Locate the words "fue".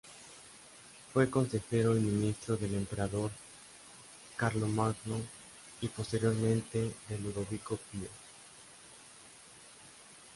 1.13-1.29